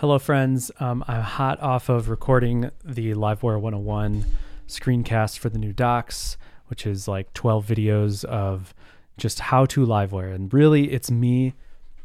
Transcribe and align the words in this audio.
Hello, 0.00 0.18
friends. 0.18 0.70
Um, 0.78 1.02
I'm 1.08 1.22
hot 1.22 1.58
off 1.62 1.88
of 1.88 2.10
recording 2.10 2.70
the 2.84 3.14
Livewire 3.14 3.58
101 3.58 4.26
screencast 4.68 5.38
for 5.38 5.48
the 5.48 5.58
new 5.58 5.72
docs, 5.72 6.36
which 6.66 6.86
is 6.86 7.08
like 7.08 7.32
12 7.32 7.64
videos 7.64 8.22
of 8.22 8.74
just 9.16 9.40
how 9.40 9.64
to 9.64 9.86
Livewire. 9.86 10.34
And 10.34 10.52
really, 10.52 10.92
it's 10.92 11.10
me. 11.10 11.54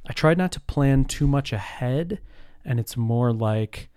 I 0.08 0.14
tried 0.14 0.38
not 0.38 0.54
to 0.54 0.62
plan 0.62 1.04
too 1.04 1.28
much 1.28 1.52
ahead, 1.52 2.22
and 2.64 2.80
it's 2.80 2.96
more 2.96 3.34
like, 3.34 3.90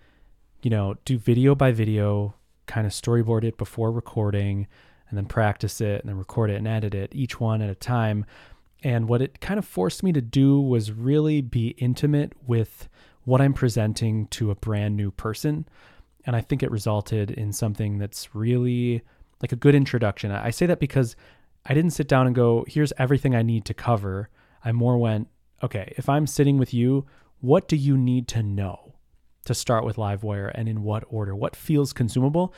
you 0.61 0.69
know, 0.69 0.95
do 1.05 1.17
video 1.17 1.55
by 1.55 1.71
video, 1.71 2.35
kind 2.65 2.85
of 2.85 2.91
storyboard 2.91 3.45
it 3.45 3.57
before 3.57 3.93
recording, 3.93 4.67
and 5.07 5.17
then 5.17 5.25
practice 5.25 5.79
it, 5.79 6.01
and 6.01 6.09
then 6.09 6.17
record 6.17 6.49
it 6.49 6.57
and 6.57 6.67
edit 6.67 6.93
it, 6.93 7.15
each 7.15 7.39
one 7.39 7.61
at 7.61 7.69
a 7.69 7.75
time. 7.75 8.25
And 8.83 9.07
what 9.07 9.21
it 9.21 9.39
kind 9.39 9.57
of 9.57 9.65
forced 9.65 10.03
me 10.03 10.11
to 10.11 10.21
do 10.21 10.59
was 10.59 10.91
really 10.91 11.39
be 11.39 11.69
intimate 11.77 12.33
with 12.45 12.89
what 13.25 13.41
I'm 13.41 13.53
presenting 13.53 14.27
to 14.27 14.51
a 14.51 14.55
brand 14.55 14.95
new 14.95 15.11
person. 15.11 15.67
And 16.25 16.35
I 16.35 16.41
think 16.41 16.63
it 16.63 16.71
resulted 16.71 17.31
in 17.31 17.51
something 17.51 17.97
that's 17.97 18.33
really 18.33 19.01
like 19.41 19.51
a 19.51 19.57
good 19.57 19.75
introduction. 19.75 20.31
I 20.31 20.51
say 20.51 20.65
that 20.65 20.79
because 20.79 21.15
I 21.65 21.73
didn't 21.73 21.91
sit 21.91 22.07
down 22.07 22.27
and 22.27 22.35
go, 22.35 22.65
here's 22.67 22.93
everything 22.97 23.35
I 23.35 23.41
need 23.41 23.65
to 23.65 23.73
cover. 23.73 24.29
I 24.63 24.71
more 24.71 24.97
went, 24.97 25.27
okay, 25.61 25.93
if 25.97 26.07
I'm 26.07 26.27
sitting 26.27 26.57
with 26.57 26.73
you, 26.73 27.05
what 27.41 27.67
do 27.67 27.75
you 27.75 27.97
need 27.97 28.27
to 28.29 28.41
know 28.41 28.93
to 29.45 29.53
start 29.53 29.85
with 29.85 29.97
Livewire 29.97 30.51
and 30.55 30.67
in 30.69 30.83
what 30.83 31.03
order? 31.07 31.35
What 31.35 31.55
feels 31.55 31.93
consumable? 31.93 32.53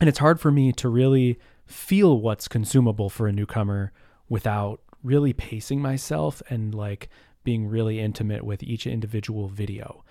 And 0.00 0.08
it's 0.08 0.18
hard 0.18 0.40
for 0.40 0.50
me 0.50 0.72
to 0.72 0.88
really 0.88 1.38
feel 1.64 2.20
what's 2.20 2.48
consumable 2.48 3.08
for 3.08 3.26
a 3.26 3.32
newcomer 3.32 3.92
without 4.28 4.80
really 5.02 5.32
pacing 5.32 5.80
myself 5.80 6.42
and 6.48 6.74
like 6.74 7.08
being 7.44 7.66
really 7.66 8.00
intimate 8.00 8.44
with 8.44 8.62
each 8.62 8.86
individual 8.86 9.48
video. 9.48 10.04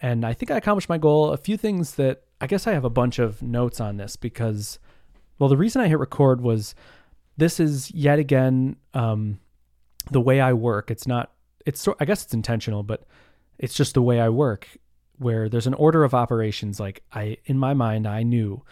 And 0.00 0.24
I 0.24 0.32
think 0.32 0.50
I 0.50 0.56
accomplished 0.56 0.88
my 0.88 0.98
goal. 0.98 1.30
A 1.30 1.36
few 1.36 1.56
things 1.56 1.94
that 1.94 2.24
I 2.40 2.46
guess 2.48 2.66
I 2.66 2.72
have 2.72 2.84
a 2.84 2.90
bunch 2.90 3.20
of 3.20 3.40
notes 3.40 3.80
on 3.80 3.98
this 3.98 4.16
because, 4.16 4.80
well, 5.38 5.48
the 5.48 5.56
reason 5.56 5.80
I 5.80 5.88
hit 5.88 5.98
record 5.98 6.40
was 6.40 6.74
this 7.36 7.60
is 7.60 7.90
yet 7.92 8.18
again 8.18 8.76
um, 8.94 9.38
the 10.10 10.20
way 10.20 10.40
I 10.40 10.52
work. 10.52 10.90
It's 10.90 11.06
not, 11.06 11.32
it's, 11.64 11.86
I 12.00 12.04
guess 12.04 12.24
it's 12.24 12.34
intentional, 12.34 12.82
but 12.82 13.04
it's 13.58 13.74
just 13.74 13.94
the 13.94 14.02
way 14.02 14.20
I 14.20 14.28
work 14.28 14.66
where 15.18 15.48
there's 15.48 15.68
an 15.68 15.74
order 15.74 16.02
of 16.02 16.14
operations. 16.14 16.80
Like 16.80 17.04
I, 17.12 17.36
in 17.44 17.56
my 17.56 17.74
mind, 17.74 18.08
I 18.08 18.24
knew, 18.24 18.64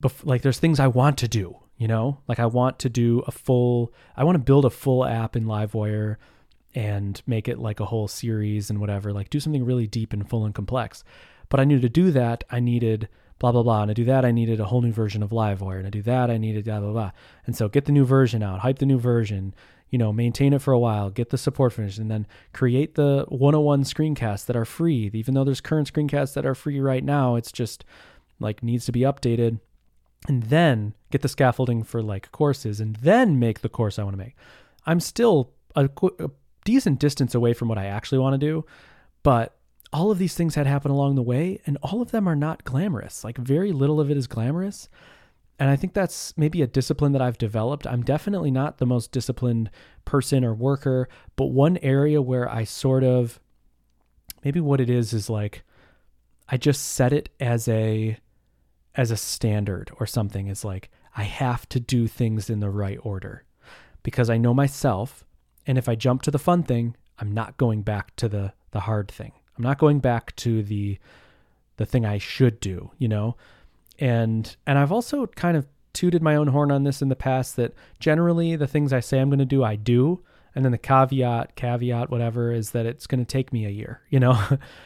bef- 0.00 0.24
like 0.24 0.42
there's 0.42 0.60
things 0.60 0.78
I 0.78 0.86
want 0.86 1.18
to 1.18 1.26
do, 1.26 1.56
you 1.76 1.88
know, 1.88 2.20
like 2.28 2.38
I 2.38 2.46
want 2.46 2.78
to 2.80 2.88
do 2.88 3.24
a 3.26 3.32
full, 3.32 3.92
I 4.16 4.22
want 4.22 4.36
to 4.36 4.44
build 4.44 4.64
a 4.64 4.70
full 4.70 5.04
app 5.04 5.34
in 5.34 5.46
Livewire 5.46 6.16
and 6.74 7.22
make 7.26 7.48
it 7.48 7.58
like 7.58 7.80
a 7.80 7.86
whole 7.86 8.08
series 8.08 8.70
and 8.70 8.80
whatever, 8.80 9.12
like 9.12 9.30
do 9.30 9.40
something 9.40 9.64
really 9.64 9.86
deep 9.86 10.12
and 10.12 10.28
full 10.28 10.44
and 10.44 10.54
complex. 10.54 11.04
But 11.48 11.60
I 11.60 11.64
knew 11.64 11.80
to 11.80 11.88
do 11.88 12.10
that, 12.12 12.44
I 12.50 12.60
needed 12.60 13.08
blah, 13.38 13.52
blah, 13.52 13.62
blah. 13.62 13.82
And 13.82 13.88
to 13.88 13.94
do 13.94 14.04
that, 14.04 14.24
I 14.24 14.30
needed 14.30 14.60
a 14.60 14.66
whole 14.66 14.80
new 14.80 14.92
version 14.92 15.22
of 15.22 15.30
Livewire. 15.30 15.76
And 15.76 15.84
to 15.84 15.90
do 15.90 16.02
that, 16.02 16.30
I 16.30 16.38
needed 16.38 16.64
blah, 16.64 16.80
blah, 16.80 16.92
blah. 16.92 17.10
And 17.44 17.56
so 17.56 17.68
get 17.68 17.86
the 17.86 17.92
new 17.92 18.04
version 18.04 18.42
out, 18.42 18.60
hype 18.60 18.78
the 18.78 18.86
new 18.86 18.98
version, 18.98 19.52
you 19.90 19.98
know, 19.98 20.12
maintain 20.12 20.52
it 20.52 20.62
for 20.62 20.72
a 20.72 20.78
while, 20.78 21.10
get 21.10 21.30
the 21.30 21.36
support 21.36 21.72
finished, 21.72 21.98
and 21.98 22.10
then 22.10 22.26
create 22.52 22.94
the 22.94 23.26
101 23.28 23.82
screencasts 23.82 24.46
that 24.46 24.56
are 24.56 24.64
free. 24.64 25.10
Even 25.12 25.34
though 25.34 25.44
there's 25.44 25.60
current 25.60 25.92
screencasts 25.92 26.34
that 26.34 26.46
are 26.46 26.54
free 26.54 26.80
right 26.80 27.04
now, 27.04 27.34
it's 27.34 27.52
just 27.52 27.84
like 28.40 28.62
needs 28.62 28.86
to 28.86 28.92
be 28.92 29.00
updated. 29.00 29.60
And 30.28 30.44
then 30.44 30.94
get 31.10 31.22
the 31.22 31.28
scaffolding 31.28 31.82
for 31.82 32.00
like 32.00 32.30
courses 32.30 32.80
and 32.80 32.94
then 32.96 33.38
make 33.40 33.60
the 33.60 33.68
course 33.68 33.98
I 33.98 34.04
want 34.04 34.14
to 34.14 34.24
make. 34.24 34.36
I'm 34.86 35.00
still 35.00 35.50
a, 35.74 35.90
a 36.20 36.30
decent 36.64 36.98
distance 36.98 37.34
away 37.34 37.52
from 37.52 37.68
what 37.68 37.78
I 37.78 37.86
actually 37.86 38.18
want 38.18 38.34
to 38.34 38.46
do. 38.46 38.64
But 39.22 39.56
all 39.92 40.10
of 40.10 40.18
these 40.18 40.34
things 40.34 40.54
had 40.54 40.66
happened 40.66 40.92
along 40.92 41.16
the 41.16 41.22
way, 41.22 41.60
and 41.66 41.76
all 41.82 42.00
of 42.00 42.10
them 42.10 42.28
are 42.28 42.36
not 42.36 42.64
glamorous. 42.64 43.24
Like, 43.24 43.38
very 43.38 43.72
little 43.72 44.00
of 44.00 44.10
it 44.10 44.16
is 44.16 44.26
glamorous. 44.26 44.88
And 45.58 45.70
I 45.70 45.76
think 45.76 45.92
that's 45.92 46.36
maybe 46.36 46.62
a 46.62 46.66
discipline 46.66 47.12
that 47.12 47.22
I've 47.22 47.38
developed. 47.38 47.86
I'm 47.86 48.02
definitely 48.02 48.50
not 48.50 48.78
the 48.78 48.86
most 48.86 49.12
disciplined 49.12 49.70
person 50.04 50.44
or 50.44 50.54
worker, 50.54 51.08
but 51.36 51.46
one 51.46 51.76
area 51.78 52.20
where 52.20 52.50
I 52.50 52.64
sort 52.64 53.04
of 53.04 53.38
maybe 54.44 54.60
what 54.60 54.80
it 54.80 54.90
is 54.90 55.12
is 55.12 55.30
like 55.30 55.62
I 56.48 56.56
just 56.56 56.82
set 56.82 57.12
it 57.12 57.28
as 57.40 57.68
a 57.68 58.18
as 58.94 59.10
a 59.10 59.16
standard 59.16 59.90
or 59.98 60.06
something 60.06 60.48
is 60.48 60.64
like 60.64 60.90
I 61.16 61.22
have 61.22 61.68
to 61.70 61.80
do 61.80 62.06
things 62.06 62.50
in 62.50 62.60
the 62.60 62.70
right 62.70 62.98
order 63.02 63.44
because 64.02 64.28
I 64.28 64.36
know 64.36 64.52
myself 64.52 65.24
and 65.66 65.78
if 65.78 65.88
I 65.88 65.94
jump 65.94 66.22
to 66.22 66.30
the 66.30 66.38
fun 66.38 66.62
thing, 66.62 66.96
I'm 67.18 67.32
not 67.32 67.56
going 67.56 67.82
back 67.82 68.14
to 68.16 68.28
the 68.28 68.52
the 68.72 68.80
hard 68.80 69.10
thing. 69.10 69.32
I'm 69.56 69.64
not 69.64 69.78
going 69.78 70.00
back 70.00 70.34
to 70.36 70.62
the 70.62 70.98
the 71.76 71.86
thing 71.86 72.04
I 72.04 72.18
should 72.18 72.60
do, 72.60 72.90
you 72.98 73.08
know? 73.08 73.36
And 73.98 74.54
and 74.66 74.78
I've 74.78 74.92
also 74.92 75.26
kind 75.26 75.56
of 75.56 75.66
tooted 75.92 76.22
my 76.22 76.36
own 76.36 76.48
horn 76.48 76.72
on 76.72 76.84
this 76.84 77.02
in 77.02 77.08
the 77.08 77.16
past 77.16 77.56
that 77.56 77.74
generally 78.00 78.56
the 78.56 78.66
things 78.66 78.92
I 78.92 79.00
say 79.00 79.20
I'm 79.20 79.28
going 79.28 79.38
to 79.38 79.44
do, 79.44 79.62
I 79.62 79.76
do. 79.76 80.22
And 80.54 80.64
then 80.64 80.72
the 80.72 80.78
caveat, 80.78 81.54
caveat, 81.54 82.10
whatever, 82.10 82.52
is 82.52 82.70
that 82.72 82.86
it's 82.86 83.06
going 83.06 83.24
to 83.24 83.30
take 83.30 83.52
me 83.52 83.64
a 83.64 83.70
year, 83.70 84.02
you 84.10 84.20
know, 84.20 84.38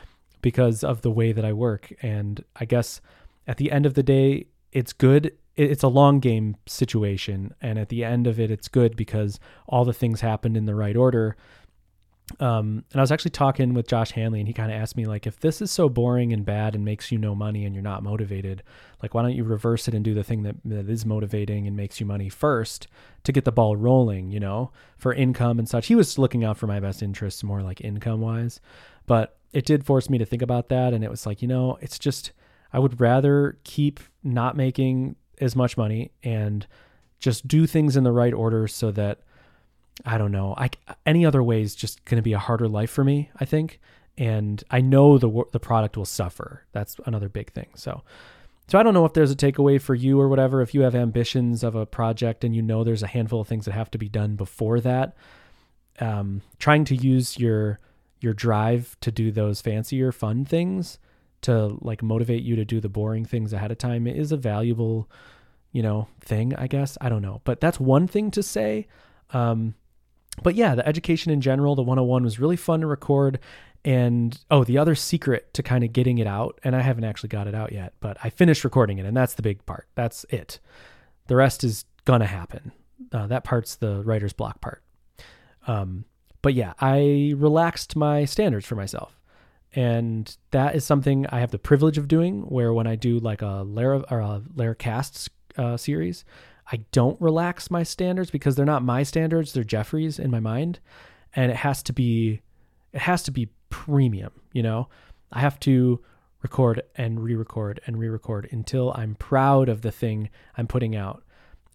because 0.42 0.84
of 0.84 1.02
the 1.02 1.10
way 1.10 1.32
that 1.32 1.44
I 1.44 1.52
work. 1.52 1.92
And 2.02 2.44
I 2.56 2.64
guess 2.64 3.00
at 3.46 3.56
the 3.56 3.72
end 3.72 3.86
of 3.86 3.94
the 3.94 4.02
day, 4.02 4.46
it's 4.72 4.92
good 4.92 5.32
it's 5.56 5.82
a 5.82 5.88
long 5.88 6.20
game 6.20 6.56
situation 6.66 7.54
and 7.60 7.78
at 7.78 7.88
the 7.88 8.04
end 8.04 8.26
of 8.26 8.38
it 8.38 8.50
it's 8.50 8.68
good 8.68 8.96
because 8.96 9.40
all 9.66 9.84
the 9.84 9.92
things 9.92 10.20
happened 10.20 10.56
in 10.56 10.66
the 10.66 10.74
right 10.74 10.96
order. 10.96 11.36
Um, 12.40 12.84
and 12.90 12.96
i 12.96 13.00
was 13.00 13.12
actually 13.12 13.30
talking 13.30 13.72
with 13.72 13.86
josh 13.86 14.10
hanley 14.10 14.40
and 14.40 14.48
he 14.48 14.52
kind 14.52 14.72
of 14.72 14.76
asked 14.76 14.96
me 14.96 15.04
like 15.04 15.28
if 15.28 15.38
this 15.38 15.62
is 15.62 15.70
so 15.70 15.88
boring 15.88 16.32
and 16.32 16.44
bad 16.44 16.74
and 16.74 16.84
makes 16.84 17.12
you 17.12 17.18
no 17.18 17.36
money 17.36 17.64
and 17.64 17.72
you're 17.72 17.84
not 17.84 18.02
motivated 18.02 18.64
like 19.00 19.14
why 19.14 19.22
don't 19.22 19.36
you 19.36 19.44
reverse 19.44 19.86
it 19.86 19.94
and 19.94 20.04
do 20.04 20.12
the 20.12 20.24
thing 20.24 20.42
that, 20.42 20.56
that 20.64 20.90
is 20.90 21.06
motivating 21.06 21.68
and 21.68 21.76
makes 21.76 22.00
you 22.00 22.04
money 22.04 22.28
first 22.28 22.88
to 23.22 23.30
get 23.30 23.44
the 23.44 23.52
ball 23.52 23.76
rolling 23.76 24.32
you 24.32 24.40
know 24.40 24.72
for 24.96 25.14
income 25.14 25.60
and 25.60 25.68
such? 25.68 25.86
He 25.86 25.94
was 25.94 26.18
looking 26.18 26.42
out 26.42 26.56
for 26.56 26.66
my 26.66 26.80
best 26.80 27.00
interests 27.00 27.44
more 27.44 27.62
like 27.62 27.80
income 27.80 28.20
wise 28.20 28.60
but 29.06 29.38
it 29.52 29.64
did 29.64 29.86
force 29.86 30.10
me 30.10 30.18
to 30.18 30.26
think 30.26 30.42
about 30.42 30.68
that 30.68 30.92
and 30.92 31.04
it 31.04 31.10
was 31.10 31.26
like 31.26 31.40
you 31.42 31.46
know 31.46 31.78
it's 31.80 31.96
just 31.96 32.32
i 32.72 32.78
would 32.80 33.00
rather 33.00 33.56
keep 33.62 34.00
not 34.24 34.56
making 34.56 35.14
as 35.40 35.56
much 35.56 35.76
money 35.76 36.10
and 36.22 36.66
just 37.18 37.46
do 37.48 37.66
things 37.66 37.96
in 37.96 38.04
the 38.04 38.12
right 38.12 38.34
order 38.34 38.68
so 38.68 38.90
that 38.92 39.20
I 40.04 40.18
don't 40.18 40.32
know. 40.32 40.54
I 40.56 40.70
any 41.06 41.24
other 41.24 41.42
way 41.42 41.62
is 41.62 41.74
just 41.74 42.04
going 42.04 42.16
to 42.16 42.22
be 42.22 42.34
a 42.34 42.38
harder 42.38 42.68
life 42.68 42.90
for 42.90 43.04
me, 43.04 43.30
I 43.40 43.44
think. 43.44 43.80
And 44.18 44.62
I 44.70 44.80
know 44.80 45.18
the 45.18 45.44
the 45.52 45.60
product 45.60 45.96
will 45.96 46.04
suffer. 46.04 46.64
That's 46.72 46.96
another 47.06 47.28
big 47.28 47.52
thing. 47.52 47.68
So 47.74 48.02
so 48.68 48.78
I 48.78 48.82
don't 48.82 48.94
know 48.94 49.04
if 49.04 49.12
there's 49.12 49.30
a 49.30 49.36
takeaway 49.36 49.80
for 49.80 49.94
you 49.94 50.20
or 50.20 50.28
whatever 50.28 50.60
if 50.60 50.74
you 50.74 50.82
have 50.82 50.94
ambitions 50.94 51.62
of 51.62 51.74
a 51.74 51.86
project 51.86 52.42
and 52.42 52.54
you 52.54 52.62
know 52.62 52.82
there's 52.84 53.02
a 53.02 53.06
handful 53.06 53.40
of 53.40 53.48
things 53.48 53.64
that 53.64 53.72
have 53.72 53.90
to 53.92 53.98
be 53.98 54.08
done 54.08 54.36
before 54.36 54.80
that. 54.80 55.16
Um, 55.98 56.42
trying 56.58 56.84
to 56.86 56.96
use 56.96 57.38
your 57.38 57.78
your 58.20 58.34
drive 58.34 58.96
to 59.00 59.10
do 59.10 59.30
those 59.30 59.60
fancier 59.60 60.12
fun 60.12 60.44
things 60.44 60.98
to 61.46 61.78
like 61.80 62.02
motivate 62.02 62.42
you 62.42 62.56
to 62.56 62.64
do 62.64 62.80
the 62.80 62.88
boring 62.88 63.24
things 63.24 63.52
ahead 63.52 63.70
of 63.70 63.78
time 63.78 64.06
is 64.06 64.32
a 64.32 64.36
valuable, 64.36 65.08
you 65.72 65.80
know, 65.80 66.08
thing, 66.20 66.54
I 66.56 66.66
guess. 66.66 66.98
I 67.00 67.08
don't 67.08 67.22
know. 67.22 67.40
But 67.44 67.60
that's 67.60 67.78
one 67.78 68.08
thing 68.08 68.32
to 68.32 68.42
say. 68.42 68.88
Um, 69.30 69.74
but 70.42 70.56
yeah, 70.56 70.74
the 70.74 70.86
education 70.86 71.32
in 71.32 71.40
general, 71.40 71.76
the 71.76 71.82
101 71.82 72.24
was 72.24 72.40
really 72.40 72.56
fun 72.56 72.80
to 72.80 72.86
record. 72.86 73.38
And 73.84 74.36
oh, 74.50 74.64
the 74.64 74.78
other 74.78 74.96
secret 74.96 75.54
to 75.54 75.62
kind 75.62 75.84
of 75.84 75.92
getting 75.92 76.18
it 76.18 76.26
out, 76.26 76.58
and 76.64 76.74
I 76.74 76.80
haven't 76.80 77.04
actually 77.04 77.28
got 77.28 77.46
it 77.46 77.54
out 77.54 77.72
yet, 77.72 77.94
but 78.00 78.16
I 78.24 78.30
finished 78.30 78.64
recording 78.64 78.98
it, 78.98 79.06
and 79.06 79.16
that's 79.16 79.34
the 79.34 79.42
big 79.42 79.64
part. 79.64 79.86
That's 79.94 80.26
it. 80.28 80.58
The 81.28 81.36
rest 81.36 81.62
is 81.62 81.84
gonna 82.04 82.26
happen. 82.26 82.72
Uh, 83.12 83.28
that 83.28 83.44
part's 83.44 83.76
the 83.76 84.02
writer's 84.02 84.32
block 84.32 84.60
part. 84.60 84.82
Um, 85.68 86.04
but 86.42 86.54
yeah, 86.54 86.72
I 86.80 87.34
relaxed 87.36 87.94
my 87.94 88.24
standards 88.24 88.66
for 88.66 88.74
myself 88.74 89.16
and 89.76 90.34
that 90.52 90.74
is 90.74 90.84
something 90.84 91.26
I 91.28 91.40
have 91.40 91.50
the 91.50 91.58
privilege 91.58 91.98
of 91.98 92.08
doing. 92.08 92.40
Where 92.42 92.72
when 92.72 92.86
I 92.86 92.96
do 92.96 93.18
like 93.20 93.42
a 93.42 93.62
Lara 93.62 94.02
or 94.10 94.20
a 94.20 94.42
Laracast 94.56 95.28
uh, 95.56 95.76
series, 95.76 96.24
I 96.72 96.78
don't 96.90 97.20
relax 97.20 97.70
my 97.70 97.82
standards 97.82 98.30
because 98.30 98.56
they're 98.56 98.64
not 98.64 98.82
my 98.82 99.02
standards; 99.04 99.52
they're 99.52 99.62
Jeffrey's 99.62 100.18
in 100.18 100.30
my 100.30 100.40
mind, 100.40 100.80
and 101.34 101.52
it 101.52 101.58
has 101.58 101.82
to 101.84 101.92
be, 101.92 102.40
it 102.92 103.02
has 103.02 103.22
to 103.24 103.30
be 103.30 103.50
premium. 103.68 104.32
You 104.52 104.62
know, 104.62 104.88
I 105.30 105.40
have 105.40 105.60
to 105.60 106.02
record 106.42 106.82
and 106.96 107.22
re-record 107.22 107.80
and 107.86 107.98
re-record 107.98 108.48
until 108.50 108.92
I'm 108.96 109.14
proud 109.16 109.68
of 109.68 109.82
the 109.82 109.92
thing 109.92 110.30
I'm 110.56 110.66
putting 110.66 110.96
out. 110.96 111.22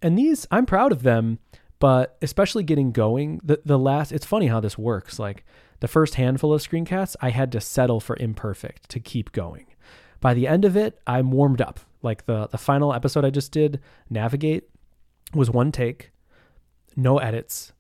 And 0.02 0.18
these, 0.18 0.48
I'm 0.50 0.66
proud 0.66 0.92
of 0.92 1.04
them, 1.04 1.38
but 1.78 2.18
especially 2.22 2.64
getting 2.64 2.92
going. 2.92 3.42
The 3.44 3.62
the 3.64 3.78
last, 3.78 4.12
it's 4.12 4.26
funny 4.26 4.48
how 4.48 4.60
this 4.60 4.78
works. 4.78 5.20
Like 5.20 5.46
the 5.82 5.88
first 5.88 6.16
handful 6.16 6.54
of 6.54 6.62
screencasts, 6.62 7.16
I 7.22 7.30
had 7.30 7.52
to 7.52 7.62
settle 7.62 8.00
for 8.00 8.18
imperfect 8.20 8.90
to 8.90 9.00
keep 9.00 9.32
going. 9.34 9.68
By 10.20 10.34
the 10.34 10.48
end 10.48 10.66
of 10.66 10.76
it, 10.76 11.00
I'm 11.06 11.32
warmed 11.32 11.62
up. 11.62 11.80
Like 12.02 12.26
the 12.26 12.48
the 12.48 12.58
final 12.58 12.94
episode 12.94 13.26
I 13.26 13.30
just 13.30 13.52
did, 13.52 13.80
Navigate, 14.10 14.70
was 15.36 15.52
one 15.52 15.72
take, 15.72 16.12
no 16.96 17.20
edits, 17.20 17.74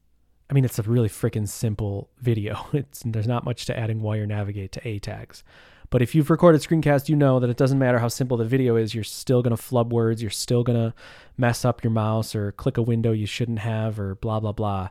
I 0.51 0.53
mean, 0.53 0.65
it's 0.65 0.77
a 0.77 0.83
really 0.83 1.07
freaking 1.07 1.48
simple 1.48 2.09
video. 2.19 2.68
It's 2.74 3.03
there's 3.06 3.27
not 3.27 3.45
much 3.45 3.65
to 3.65 3.77
adding 3.77 4.01
wire 4.01 4.25
navigate 4.25 4.74
to 4.74 4.88
A 4.88 5.00
tags. 5.00 5.44
But 5.89 6.01
if 6.01 6.13
you've 6.13 6.30
recorded 6.30 6.62
screencast, 6.62 7.09
you 7.09 7.15
know 7.15 7.39
that 7.39 7.50
it 7.50 7.57
doesn't 7.57 7.80
matter 7.80 8.00
how 8.00 8.07
simple 8.07 8.38
the 8.38 8.45
video 8.45 8.75
is, 8.75 8.94
you're 8.94 9.03
still 9.03 9.42
going 9.42 9.56
to 9.56 9.62
flub 9.62 9.92
words, 9.92 10.21
you're 10.21 10.31
still 10.31 10.63
going 10.63 10.80
to 10.80 10.94
mess 11.38 11.65
up 11.65 11.83
your 11.83 11.92
mouse 11.92 12.33
or 12.33 12.53
click 12.53 12.77
a 12.77 12.81
window 12.81 13.12
you 13.12 13.25
shouldn't 13.25 13.59
have 13.59 14.00
or 14.00 14.15
blah 14.15 14.39
blah 14.39 14.51
blah. 14.51 14.89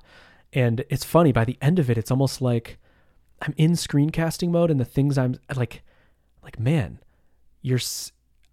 And 0.53 0.85
it's 0.89 1.05
funny, 1.05 1.31
by 1.31 1.45
the 1.45 1.59
end 1.61 1.79
of 1.79 1.91
it, 1.91 1.99
it's 1.99 2.11
almost 2.11 2.41
like 2.41 2.79
I'm 3.41 3.55
in 3.57 3.73
screencasting 3.73 4.51
mode 4.51 4.71
and 4.71 4.81
the 4.81 4.85
things 4.85 5.17
I'm 5.17 5.37
like 5.55 5.83
like 6.43 6.59
man, 6.59 7.01
you're 7.63 7.81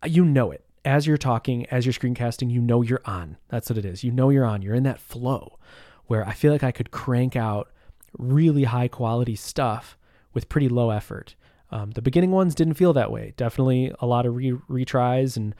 you 0.06 0.26
know 0.26 0.52
it. 0.52 0.64
As 0.86 1.06
you're 1.06 1.18
talking, 1.18 1.66
as 1.66 1.86
you're 1.86 1.94
screencasting, 1.94 2.50
you 2.50 2.62
know 2.62 2.82
you're 2.82 3.02
on. 3.04 3.38
That's 3.50 3.70
what 3.70 3.78
it 3.78 3.86
is. 3.86 4.04
You 4.04 4.12
know 4.12 4.30
you're 4.30 4.46
on. 4.46 4.62
You're 4.62 4.76
in 4.76 4.84
that 4.84 5.00
flow 5.00 5.60
where 6.06 6.26
I 6.26 6.32
feel 6.32 6.54
like 6.54 6.64
I 6.64 6.72
could 6.72 6.92
crank 6.92 7.36
out 7.36 7.70
really 8.18 8.64
high 8.64 8.88
quality 8.88 9.36
stuff 9.36 9.98
with 10.34 10.50
pretty 10.50 10.70
low 10.70 10.90
effort. 10.90 11.36
Um, 11.72 11.92
the 11.92 12.02
beginning 12.02 12.32
ones 12.32 12.56
didn't 12.56 12.76
feel 12.76 12.94
that 12.94 13.12
way. 13.12 13.34
Definitely 13.36 13.94
a 14.00 14.06
lot 14.06 14.26
of 14.26 14.36
re- 14.36 14.54
retries 14.70 15.36
and 15.36 15.54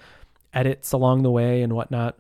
edits 0.54 0.94
along 0.94 1.24
the 1.24 1.32
way 1.32 1.62
and 1.62 1.74
whatnot. 1.74 2.18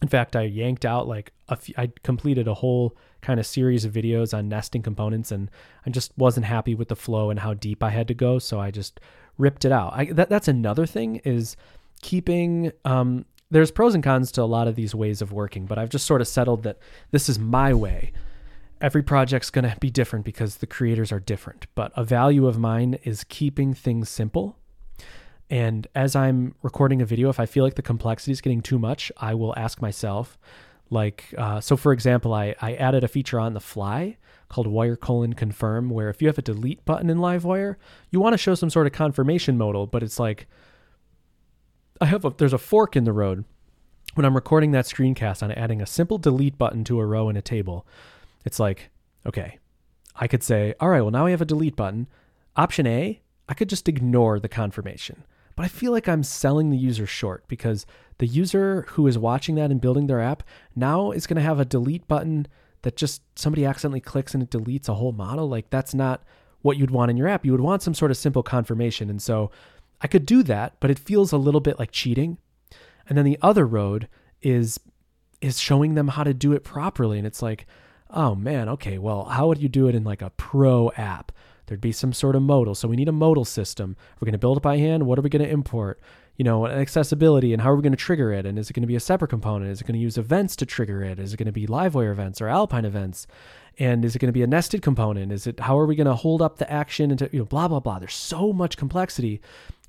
In 0.00 0.08
fact, 0.08 0.36
I 0.36 0.42
yanked 0.42 0.84
out 0.84 1.08
like 1.08 1.32
I 1.48 1.90
completed 2.02 2.46
a 2.46 2.54
whole 2.54 2.96
kind 3.26 3.40
of 3.40 3.46
series 3.46 3.84
of 3.84 3.92
videos 3.92 4.36
on 4.36 4.48
nesting 4.48 4.82
components, 4.82 5.32
and 5.32 5.50
I 5.84 5.90
just 5.90 6.12
wasn't 6.16 6.46
happy 6.46 6.74
with 6.74 6.88
the 6.88 6.96
flow 6.96 7.28
and 7.30 7.40
how 7.40 7.54
deep 7.54 7.82
I 7.82 7.90
had 7.90 8.06
to 8.08 8.14
go, 8.14 8.38
so 8.38 8.60
I 8.60 8.70
just 8.70 9.00
ripped 9.36 9.64
it 9.64 9.72
out. 9.72 9.92
I, 9.94 10.04
that 10.12 10.30
that's 10.30 10.48
another 10.48 10.86
thing 10.86 11.16
is 11.24 11.56
keeping. 12.02 12.72
Um, 12.84 13.26
there's 13.50 13.70
pros 13.70 13.94
and 13.94 14.02
cons 14.02 14.32
to 14.32 14.42
a 14.42 14.44
lot 14.44 14.68
of 14.68 14.76
these 14.76 14.94
ways 14.94 15.20
of 15.22 15.32
working, 15.32 15.66
but 15.66 15.78
I've 15.78 15.90
just 15.90 16.06
sort 16.06 16.20
of 16.20 16.28
settled 16.28 16.62
that 16.62 16.78
this 17.10 17.28
is 17.28 17.38
my 17.38 17.74
way 17.74 18.12
every 18.80 19.02
project's 19.02 19.50
going 19.50 19.68
to 19.68 19.76
be 19.80 19.90
different 19.90 20.24
because 20.24 20.56
the 20.56 20.66
creators 20.66 21.12
are 21.12 21.20
different. 21.20 21.66
But 21.74 21.92
a 21.96 22.04
value 22.04 22.46
of 22.46 22.58
mine 22.58 22.98
is 23.04 23.24
keeping 23.24 23.74
things 23.74 24.08
simple. 24.08 24.58
And 25.48 25.86
as 25.94 26.16
I'm 26.16 26.54
recording 26.62 27.00
a 27.00 27.06
video, 27.06 27.28
if 27.28 27.38
I 27.38 27.46
feel 27.46 27.64
like 27.64 27.76
the 27.76 27.82
complexity 27.82 28.32
is 28.32 28.40
getting 28.40 28.60
too 28.60 28.78
much, 28.78 29.12
I 29.16 29.34
will 29.34 29.54
ask 29.56 29.80
myself, 29.80 30.36
like, 30.90 31.34
uh, 31.36 31.60
so 31.60 31.76
for 31.76 31.92
example, 31.92 32.32
I, 32.32 32.54
I 32.60 32.74
added 32.74 33.04
a 33.04 33.08
feature 33.08 33.40
on 33.40 33.54
the 33.54 33.60
fly 33.60 34.16
called 34.48 34.66
wire 34.66 34.96
colon 34.96 35.32
confirm, 35.32 35.90
where 35.90 36.08
if 36.08 36.22
you 36.22 36.28
have 36.28 36.38
a 36.38 36.42
delete 36.42 36.84
button 36.84 37.10
in 37.10 37.18
Livewire, 37.18 37.76
you 38.10 38.20
want 38.20 38.32
to 38.34 38.38
show 38.38 38.54
some 38.54 38.70
sort 38.70 38.86
of 38.86 38.92
confirmation 38.92 39.58
modal, 39.58 39.86
but 39.86 40.02
it's 40.02 40.20
like, 40.20 40.46
I 42.00 42.06
have 42.06 42.24
a, 42.24 42.30
there's 42.30 42.52
a 42.52 42.58
fork 42.58 42.94
in 42.94 43.04
the 43.04 43.12
road. 43.12 43.44
When 44.14 44.24
I'm 44.24 44.34
recording 44.34 44.70
that 44.70 44.86
screencast 44.86 45.42
on 45.42 45.50
adding 45.52 45.82
a 45.82 45.86
simple 45.86 46.18
delete 46.18 46.56
button 46.56 46.84
to 46.84 47.00
a 47.00 47.06
row 47.06 47.28
in 47.28 47.36
a 47.36 47.42
table, 47.42 47.86
it's 48.44 48.60
like, 48.60 48.90
okay, 49.26 49.58
I 50.14 50.28
could 50.28 50.42
say, 50.42 50.74
all 50.80 50.88
right, 50.88 51.02
well, 51.02 51.10
now 51.10 51.24
we 51.24 51.32
have 51.32 51.42
a 51.42 51.46
delete 51.46 51.76
button. 51.76 52.06
Option 52.56 52.86
A, 52.86 53.20
I 53.48 53.54
could 53.54 53.68
just 53.68 53.88
ignore 53.88 54.38
the 54.38 54.48
confirmation. 54.48 55.24
But 55.56 55.64
I 55.64 55.68
feel 55.68 55.92
like 55.92 56.08
I'm 56.08 56.22
selling 56.22 56.70
the 56.70 56.76
user 56.76 57.06
short 57.06 57.48
because 57.48 57.86
the 58.18 58.26
user 58.26 58.86
who 58.90 59.06
is 59.06 59.18
watching 59.18 59.54
that 59.56 59.70
and 59.70 59.80
building 59.80 60.06
their 60.06 60.20
app 60.20 60.42
now 60.74 61.10
is 61.10 61.26
going 61.26 61.36
to 61.36 61.42
have 61.42 61.60
a 61.60 61.64
delete 61.64 62.08
button 62.08 62.46
that 62.82 62.96
just 62.96 63.22
somebody 63.38 63.64
accidentally 63.64 64.00
clicks 64.00 64.32
and 64.32 64.42
it 64.42 64.50
deletes 64.50 64.88
a 64.88 64.94
whole 64.94 65.12
model. 65.12 65.48
Like 65.48 65.70
that's 65.70 65.94
not 65.94 66.22
what 66.62 66.76
you'd 66.76 66.90
want 66.90 67.10
in 67.10 67.16
your 67.16 67.28
app. 67.28 67.44
You 67.44 67.52
would 67.52 67.60
want 67.60 67.82
some 67.82 67.94
sort 67.94 68.10
of 68.10 68.16
simple 68.16 68.42
confirmation. 68.42 69.10
And 69.10 69.20
so 69.20 69.50
I 70.00 70.06
could 70.06 70.26
do 70.26 70.42
that, 70.44 70.74
but 70.80 70.90
it 70.90 70.98
feels 70.98 71.32
a 71.32 71.36
little 71.36 71.60
bit 71.60 71.78
like 71.78 71.90
cheating. 71.90 72.38
And 73.08 73.16
then 73.16 73.24
the 73.24 73.38
other 73.42 73.66
road 73.66 74.08
is 74.42 74.80
is 75.40 75.58
showing 75.58 75.94
them 75.94 76.08
how 76.08 76.24
to 76.24 76.32
do 76.32 76.52
it 76.52 76.64
properly. 76.64 77.18
And 77.18 77.26
it's 77.26 77.42
like, 77.42 77.66
oh 78.10 78.34
man, 78.34 78.68
okay, 78.70 78.98
well, 78.98 79.24
how 79.26 79.48
would 79.48 79.58
you 79.58 79.68
do 79.68 79.86
it 79.86 79.94
in 79.94 80.02
like 80.02 80.22
a 80.22 80.30
pro 80.30 80.90
app? 80.96 81.30
There'd 81.66 81.80
be 81.80 81.92
some 81.92 82.12
sort 82.12 82.36
of 82.36 82.42
modal. 82.42 82.74
So 82.74 82.88
we 82.88 82.96
need 82.96 83.08
a 83.08 83.12
modal 83.12 83.44
system. 83.44 83.96
We're 84.18 84.26
going 84.26 84.32
to 84.32 84.38
build 84.38 84.56
it 84.56 84.62
by 84.62 84.78
hand. 84.78 85.04
What 85.04 85.18
are 85.18 85.22
we 85.22 85.28
going 85.28 85.44
to 85.44 85.50
import? 85.50 86.00
You 86.36 86.44
know, 86.44 86.66
accessibility 86.66 87.52
and 87.52 87.62
how 87.62 87.70
are 87.70 87.76
we 87.76 87.82
going 87.82 87.92
to 87.92 87.96
trigger 87.96 88.32
it? 88.32 88.44
And 88.44 88.58
is 88.58 88.68
it 88.68 88.74
going 88.74 88.82
to 88.82 88.86
be 88.86 88.96
a 88.96 89.00
separate 89.00 89.28
component? 89.28 89.70
Is 89.70 89.80
it 89.80 89.86
going 89.86 89.94
to 89.94 90.02
use 90.02 90.18
events 90.18 90.54
to 90.56 90.66
trigger 90.66 91.02
it? 91.02 91.18
Is 91.18 91.32
it 91.32 91.38
going 91.38 91.46
to 91.46 91.52
be 91.52 91.66
Livewire 91.66 92.12
events 92.12 92.40
or 92.42 92.48
Alpine 92.48 92.84
events? 92.84 93.26
And 93.78 94.04
is 94.04 94.14
it 94.14 94.18
going 94.18 94.28
to 94.28 94.32
be 94.32 94.42
a 94.42 94.46
nested 94.46 94.82
component? 94.82 95.32
Is 95.32 95.46
it 95.46 95.60
how 95.60 95.78
are 95.78 95.86
we 95.86 95.96
going 95.96 96.06
to 96.06 96.14
hold 96.14 96.42
up 96.42 96.58
the 96.58 96.70
action 96.70 97.10
into 97.10 97.28
you 97.32 97.40
know 97.40 97.44
blah 97.44 97.68
blah 97.68 97.80
blah? 97.80 97.98
There's 97.98 98.14
so 98.14 98.52
much 98.52 98.76
complexity 98.76 99.40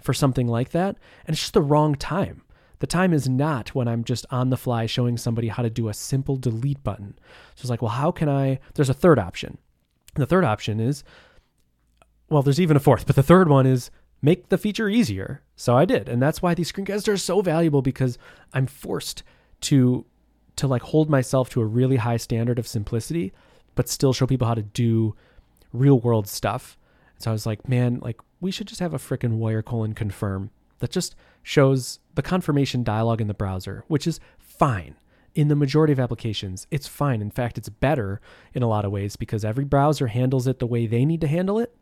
for 0.01 0.13
something 0.13 0.47
like 0.47 0.71
that, 0.71 0.97
and 1.25 1.33
it's 1.33 1.41
just 1.41 1.53
the 1.53 1.61
wrong 1.61 1.95
time. 1.95 2.43
The 2.79 2.87
time 2.87 3.13
is 3.13 3.27
not 3.27 3.73
when 3.73 3.87
I'm 3.87 4.03
just 4.03 4.25
on 4.29 4.49
the 4.49 4.57
fly 4.57 4.85
showing 4.85 5.17
somebody 5.17 5.47
how 5.47 5.63
to 5.63 5.69
do 5.69 5.89
a 5.89 5.93
simple 5.93 6.35
delete 6.37 6.83
button. 6.83 7.17
So 7.55 7.61
it's 7.61 7.69
like, 7.69 7.81
well, 7.81 7.91
how 7.91 8.11
can 8.11 8.29
I? 8.29 8.59
There's 8.75 8.89
a 8.89 8.93
third 8.93 9.17
option. 9.17 9.57
The 10.15 10.27
third 10.27 10.43
option 10.43 10.79
is, 10.79 11.03
well, 12.29 12.43
there's 12.43 12.59
even 12.59 12.77
a 12.77 12.81
fourth, 12.81 13.07
but 13.07 13.15
the 13.15 13.23
third 13.23 13.49
one 13.49 13.65
is 13.65 13.89
make 14.27 14.49
the 14.49 14.57
feature 14.57 14.89
easier. 14.89 15.41
So 15.55 15.77
I 15.77 15.85
did. 15.85 16.09
And 16.09 16.21
that's 16.21 16.41
why 16.41 16.53
these 16.53 16.69
screencasts 16.69 17.07
are 17.07 17.15
so 17.15 17.41
valuable 17.41 17.81
because 17.81 18.17
I'm 18.53 18.67
forced 18.67 19.23
to 19.61 20.05
to 20.57 20.67
like 20.67 20.81
hold 20.81 21.09
myself 21.09 21.49
to 21.51 21.61
a 21.61 21.65
really 21.65 21.95
high 21.97 22.17
standard 22.17 22.59
of 22.59 22.67
simplicity, 22.67 23.31
but 23.75 23.87
still 23.87 24.11
show 24.11 24.27
people 24.27 24.47
how 24.47 24.55
to 24.55 24.63
do 24.63 25.15
real 25.71 25.99
world 25.99 26.27
stuff. 26.27 26.77
So 27.19 27.31
I 27.31 27.33
was 27.33 27.45
like, 27.45 27.69
man, 27.69 27.99
like 28.01 28.19
we 28.41 28.51
should 28.51 28.67
just 28.67 28.81
have 28.81 28.93
a 28.93 28.97
freaking 28.97 29.37
wire 29.37 29.61
colon 29.61 29.93
confirm 29.93 30.49
that 30.79 30.91
just 30.91 31.15
shows 31.41 31.99
the 32.15 32.21
confirmation 32.21 32.83
dialog 32.83 33.21
in 33.21 33.27
the 33.27 33.33
browser, 33.33 33.85
which 33.87 34.05
is 34.05 34.19
fine. 34.39 34.95
In 35.35 35.47
the 35.47 35.55
majority 35.55 35.93
of 35.93 36.01
applications, 36.01 36.67
it's 36.69 36.87
fine. 36.87 37.21
In 37.21 37.31
fact, 37.31 37.57
it's 37.57 37.69
better 37.69 38.19
in 38.53 38.61
a 38.61 38.67
lot 38.67 38.83
of 38.83 38.91
ways 38.91 39.15
because 39.15 39.45
every 39.45 39.63
browser 39.63 40.07
handles 40.07 40.47
it 40.47 40.59
the 40.59 40.67
way 40.67 40.85
they 40.85 41.05
need 41.05 41.21
to 41.21 41.27
handle 41.27 41.59
it. 41.59 41.73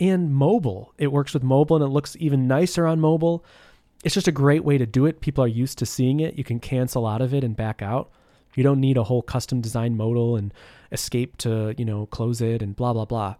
And 0.00 0.34
mobile, 0.34 0.94
it 0.96 1.12
works 1.12 1.34
with 1.34 1.42
mobile 1.42 1.76
and 1.76 1.84
it 1.84 1.88
looks 1.88 2.16
even 2.18 2.48
nicer 2.48 2.86
on 2.86 3.00
mobile. 3.00 3.44
It's 4.02 4.14
just 4.14 4.28
a 4.28 4.32
great 4.32 4.64
way 4.64 4.78
to 4.78 4.86
do 4.86 5.04
it. 5.04 5.20
People 5.20 5.44
are 5.44 5.48
used 5.48 5.76
to 5.78 5.86
seeing 5.86 6.20
it. 6.20 6.38
You 6.38 6.42
can 6.42 6.58
cancel 6.58 7.06
out 7.06 7.20
of 7.20 7.34
it 7.34 7.44
and 7.44 7.54
back 7.54 7.82
out. 7.82 8.10
You 8.54 8.62
don't 8.62 8.80
need 8.80 8.96
a 8.96 9.04
whole 9.04 9.22
custom 9.22 9.60
design 9.60 9.96
modal 9.96 10.36
and 10.36 10.54
escape 10.90 11.36
to, 11.38 11.74
you 11.76 11.84
know, 11.84 12.06
close 12.06 12.40
it 12.40 12.62
and 12.62 12.74
blah, 12.74 12.94
blah, 12.94 13.04
blah. 13.04 13.34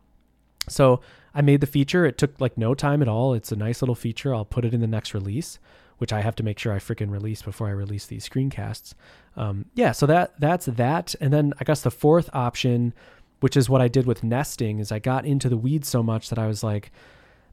So 0.69 1.01
I 1.35 1.41
made 1.41 1.61
the 1.61 1.67
feature. 1.67 2.05
It 2.05 2.19
took 2.19 2.41
like 2.41 2.59
no 2.59 2.75
time 2.75 3.03
at 3.03 3.09
all. 3.09 3.35
It's 3.35 3.53
a 3.53 3.57
nice 3.57 3.83
little 3.83 3.95
feature. 3.95 4.35
I'll 4.35 4.45
put 4.45 4.65
it 4.65 4.75
in 4.75 4.81
the 4.81 4.87
next 4.87 5.15
release, 5.15 5.59
which 5.99 6.13
I 6.13 6.21
have 6.21 6.37
to 6.37 6.43
make 6.43 6.59
sure 6.59 6.73
I 6.73 6.79
freaking 6.79 7.11
release 7.11 7.43
before 7.43 7.69
I 7.69 7.73
release 7.73 8.07
these 8.07 8.29
screencasts. 8.29 8.95
Um, 9.37 9.65
yeah, 9.75 9.93
so 9.93 10.07
that 10.07 10.39
that's 10.39 10.67
that. 10.67 11.15
And 11.21 11.33
then 11.33 11.55
I 11.59 11.65
guess 11.65 11.81
the 11.81 11.91
fourth 11.91 12.29
option, 12.33 12.93
which 13.41 13.57
is 13.57 13.69
what 13.69 13.81
I 13.81 13.89
did 13.89 14.07
with 14.07 14.25
nesting, 14.25 14.79
is 14.79 14.93
I 14.93 14.99
got 14.99 15.27
into 15.27 15.49
the 15.49 15.57
weeds 15.57 15.89
so 15.89 16.03
much 16.03 16.29
that 16.31 16.39
I 16.39 16.47
was 16.47 16.63
like, 16.63 16.93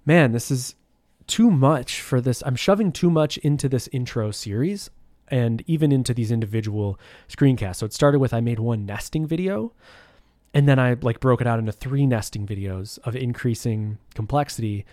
man, 0.05 0.31
this 0.31 0.51
is 0.51 0.75
too 1.27 1.51
much 1.51 2.01
for 2.01 2.21
this. 2.21 2.41
I'm 2.45 2.55
shoving 2.55 2.91
too 2.91 3.09
much 3.09 3.37
into 3.39 3.67
this 3.67 3.89
intro 3.91 4.31
series 4.31 4.89
and 5.27 5.61
even 5.67 5.91
into 5.91 6.13
these 6.13 6.31
individual 6.31 6.99
screencasts. 7.27 7.77
So 7.77 7.85
it 7.85 7.93
started 7.93 8.19
with 8.19 8.33
I 8.33 8.39
made 8.39 8.59
one 8.59 8.85
nesting 8.85 9.27
video 9.27 9.73
and 10.53 10.67
then 10.67 10.79
I 10.79 10.95
like 11.01 11.19
broke 11.19 11.41
it 11.41 11.47
out 11.47 11.59
into 11.59 11.71
three 11.71 12.05
nesting 12.05 12.47
videos 12.47 12.97
of 12.99 13.15
increasing 13.15 13.97
complexity. 14.15 14.85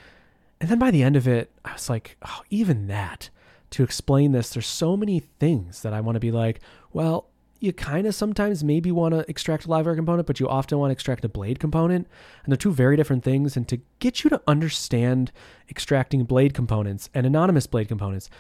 And 0.61 0.69
then 0.69 0.79
by 0.79 0.91
the 0.91 1.03
end 1.03 1.17
of 1.17 1.29
it, 1.29 1.51
I 1.65 1.73
was 1.73 1.89
like, 1.89 2.17
oh, 2.27 2.43
even 2.51 2.89
that 2.89 3.31
to 3.71 3.83
explain 3.83 4.33
this, 4.33 4.51
there's 4.51 4.67
so 4.67 4.97
many 4.97 5.21
things 5.21 5.83
that 5.83 5.93
I 5.93 6.01
want 6.01 6.17
to 6.17 6.21
be 6.21 6.31
like, 6.31 6.61
well, 6.93 7.29
you 7.65 7.73
kind 7.73 8.07
of 8.07 8.15
sometimes 8.15 8.63
maybe 8.63 8.93
want 8.93 9.15
to 9.15 9.29
extract 9.29 9.65
a 9.65 9.69
Livewire 9.69 9.97
component, 9.97 10.27
but 10.27 10.39
you 10.39 10.49
often 10.49 10.79
want 10.79 10.91
to 10.91 10.93
extract 10.93 11.25
a 11.25 11.29
blade 11.29 11.59
component. 11.59 12.07
And 12.45 12.53
they're 12.53 12.57
two 12.57 12.73
very 12.73 12.97
different 12.97 13.25
things. 13.25 13.57
And 13.57 13.67
to 13.69 13.81
get 13.99 14.23
you 14.23 14.31
to 14.31 14.41
understand 14.47 15.33
extracting 15.69 16.25
blade 16.25 16.55
components 16.55 17.11
and 17.15 17.27
anonymous 17.27 17.67
blade 17.67 17.89
components, 17.89 18.31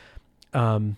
um, 0.52 0.96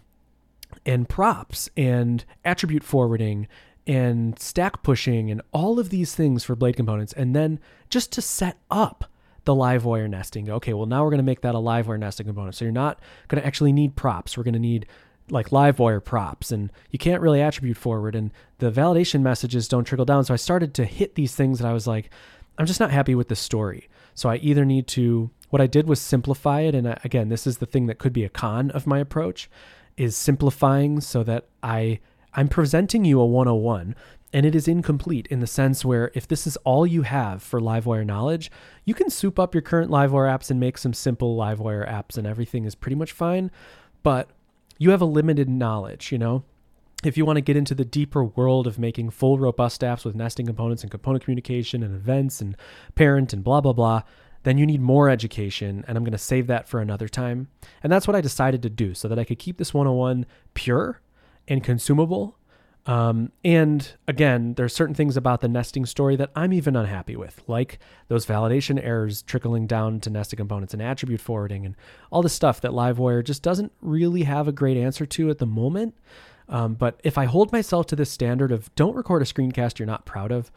and 0.84 1.08
props 1.08 1.70
and 1.76 2.24
attribute 2.44 2.82
forwarding 2.82 3.48
and 3.86 4.38
stack 4.38 4.82
pushing 4.82 5.30
and 5.30 5.40
all 5.52 5.78
of 5.78 5.90
these 5.90 6.14
things 6.14 6.44
for 6.44 6.56
blade 6.56 6.76
components. 6.76 7.12
And 7.12 7.34
then 7.34 7.60
just 7.88 8.12
to 8.12 8.22
set 8.22 8.58
up 8.70 9.04
the 9.44 9.54
Livewire 9.54 10.10
nesting, 10.10 10.50
okay, 10.50 10.74
well, 10.74 10.86
now 10.86 11.04
we're 11.04 11.10
going 11.10 11.18
to 11.18 11.24
make 11.24 11.42
that 11.42 11.54
a 11.54 11.58
Livewire 11.58 11.98
nesting 11.98 12.26
component. 12.26 12.56
So 12.56 12.64
you're 12.64 12.72
not 12.72 12.98
going 13.28 13.40
to 13.40 13.46
actually 13.46 13.72
need 13.72 13.94
props. 13.94 14.36
We're 14.36 14.42
going 14.42 14.54
to 14.54 14.60
need 14.60 14.86
like 15.30 15.50
Livewire 15.50 16.02
props 16.04 16.52
and 16.52 16.70
you 16.90 16.98
can't 16.98 17.20
really 17.20 17.40
attribute 17.40 17.76
forward 17.76 18.14
and 18.14 18.30
the 18.58 18.70
validation 18.70 19.22
messages 19.22 19.68
don't 19.68 19.84
trickle 19.84 20.04
down. 20.04 20.24
So 20.24 20.34
I 20.34 20.38
started 20.38 20.74
to 20.74 20.84
hit 20.84 21.14
these 21.14 21.34
things 21.34 21.58
that 21.58 21.68
I 21.68 21.72
was 21.72 21.86
like, 21.86 22.10
I'm 22.58 22.66
just 22.66 22.80
not 22.80 22.90
happy 22.90 23.14
with 23.14 23.28
the 23.28 23.36
story. 23.36 23.88
So 24.14 24.28
I 24.28 24.36
either 24.36 24.64
need 24.64 24.86
to, 24.88 25.30
what 25.50 25.60
I 25.60 25.66
did 25.66 25.88
was 25.88 26.00
simplify 26.00 26.60
it. 26.60 26.74
And 26.74 26.86
uh, 26.86 26.94
again, 27.04 27.28
this 27.28 27.46
is 27.46 27.58
the 27.58 27.66
thing 27.66 27.86
that 27.86 27.98
could 27.98 28.12
be 28.12 28.24
a 28.24 28.28
con 28.28 28.70
of 28.70 28.86
my 28.86 28.98
approach 28.98 29.50
is 29.96 30.16
simplifying 30.16 31.00
so 31.00 31.22
that 31.24 31.46
I 31.62 32.00
I'm 32.36 32.48
presenting 32.48 33.06
you 33.06 33.18
a 33.18 33.24
101 33.24 33.94
and 34.32 34.44
it 34.44 34.54
is 34.54 34.68
incomplete 34.68 35.26
in 35.28 35.40
the 35.40 35.46
sense 35.46 35.84
where 35.86 36.10
if 36.14 36.28
this 36.28 36.46
is 36.46 36.58
all 36.58 36.86
you 36.86 37.02
have 37.02 37.42
for 37.42 37.60
Livewire 37.60 38.04
knowledge, 38.04 38.50
you 38.84 38.92
can 38.92 39.08
soup 39.08 39.38
up 39.38 39.54
your 39.54 39.62
current 39.62 39.90
Livewire 39.90 40.30
apps 40.30 40.50
and 40.50 40.60
make 40.60 40.76
some 40.76 40.92
simple 40.92 41.36
Livewire 41.36 41.88
apps 41.90 42.18
and 42.18 42.26
everything 42.26 42.66
is 42.66 42.74
pretty 42.74 42.94
much 42.94 43.12
fine, 43.12 43.50
but 44.02 44.28
you 44.78 44.90
have 44.90 45.00
a 45.00 45.06
limited 45.06 45.48
knowledge, 45.48 46.12
you 46.12 46.18
know? 46.18 46.44
if 47.04 47.16
you 47.16 47.24
want 47.24 47.36
to 47.36 47.42
get 47.42 47.56
into 47.56 47.74
the 47.74 47.84
deeper 47.84 48.24
world 48.24 48.66
of 48.66 48.78
making 48.78 49.10
full 49.10 49.38
robust 49.38 49.82
apps 49.82 50.04
with 50.04 50.14
nesting 50.14 50.46
components 50.46 50.82
and 50.82 50.90
component 50.90 51.24
communication 51.24 51.82
and 51.82 51.94
events 51.94 52.40
and 52.40 52.56
parent 52.94 53.32
and 53.32 53.44
blah 53.44 53.60
blah 53.60 53.72
blah 53.72 54.02
then 54.44 54.58
you 54.58 54.66
need 54.66 54.80
more 54.80 55.08
education 55.08 55.84
and 55.86 55.96
i'm 55.96 56.04
going 56.04 56.12
to 56.12 56.18
save 56.18 56.46
that 56.46 56.68
for 56.68 56.80
another 56.80 57.08
time 57.08 57.48
and 57.82 57.92
that's 57.92 58.06
what 58.06 58.16
i 58.16 58.20
decided 58.20 58.62
to 58.62 58.70
do 58.70 58.94
so 58.94 59.08
that 59.08 59.18
i 59.18 59.24
could 59.24 59.38
keep 59.38 59.58
this 59.58 59.74
101 59.74 60.24
pure 60.54 61.00
and 61.46 61.62
consumable 61.62 62.38
um, 62.86 63.32
and 63.44 63.92
again, 64.06 64.54
there's 64.54 64.72
certain 64.72 64.94
things 64.94 65.16
about 65.16 65.40
the 65.40 65.48
nesting 65.48 65.86
story 65.86 66.14
that 66.16 66.30
I'm 66.36 66.52
even 66.52 66.76
unhappy 66.76 67.16
with, 67.16 67.42
like 67.48 67.80
those 68.06 68.24
validation 68.24 68.82
errors 68.82 69.22
trickling 69.22 69.66
down 69.66 69.98
to 70.00 70.10
nested 70.10 70.36
components 70.38 70.72
and 70.72 70.80
attribute 70.80 71.20
forwarding 71.20 71.66
and 71.66 71.74
all 72.12 72.22
the 72.22 72.28
stuff 72.28 72.60
that 72.60 72.70
Livewire 72.70 73.24
just 73.24 73.42
doesn't 73.42 73.72
really 73.80 74.22
have 74.22 74.46
a 74.46 74.52
great 74.52 74.76
answer 74.76 75.04
to 75.04 75.30
at 75.30 75.38
the 75.38 75.46
moment. 75.46 75.94
Um, 76.48 76.74
but 76.74 77.00
if 77.02 77.18
I 77.18 77.24
hold 77.24 77.50
myself 77.50 77.86
to 77.86 77.96
this 77.96 78.10
standard 78.10 78.52
of 78.52 78.72
don't 78.76 78.94
record 78.94 79.20
a 79.20 79.24
screencast 79.24 79.80
you're 79.80 79.86
not 79.86 80.06
proud 80.06 80.30
of, 80.30 80.52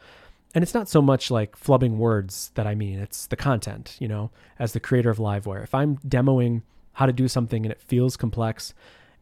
and 0.54 0.62
it's 0.62 0.74
not 0.74 0.88
so 0.88 1.02
much 1.02 1.32
like 1.32 1.58
flubbing 1.58 1.96
words 1.96 2.52
that 2.54 2.66
I 2.66 2.76
mean, 2.76 3.00
it's 3.00 3.26
the 3.26 3.36
content, 3.36 3.96
you 3.98 4.06
know, 4.06 4.30
as 4.56 4.72
the 4.72 4.80
creator 4.80 5.10
of 5.10 5.18
Livewire. 5.18 5.64
If 5.64 5.74
I'm 5.74 5.96
demoing 5.98 6.62
how 6.92 7.06
to 7.06 7.12
do 7.12 7.26
something 7.26 7.64
and 7.64 7.72
it 7.72 7.80
feels 7.80 8.16
complex 8.16 8.72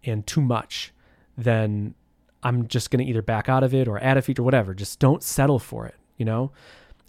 and 0.05 0.27
too 0.27 0.43
much, 0.43 0.93
then 1.37 1.95
I'm 2.49 2.67
just 2.67 2.91
going 2.91 3.05
to 3.05 3.11
either 3.11 3.21
back 3.21 3.51
out 3.51 3.63
of 3.63 3.75
it 3.75 3.87
or 3.87 4.03
add 4.03 4.17
a 4.17 4.23
feature, 4.23 4.43
whatever. 4.43 4.73
Just 4.73 4.99
don't 4.99 5.23
settle 5.23 5.59
for 5.59 5.85
it, 5.85 5.97
you 6.17 6.25
know? 6.25 6.51